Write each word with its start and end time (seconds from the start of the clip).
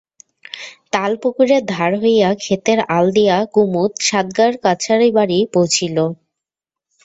তালপুকুরের 0.93 1.63
ধার 1.67 1.91
হইয়া 2.01 2.29
ক্ষেতের 2.35 2.79
আল 2.89 3.05
দিয়া 3.17 3.37
কুমুদ 3.53 3.91
সাতগার 4.07 4.51
কাছারিবাড়ি 4.63 5.39
পৌছিল। 5.53 5.97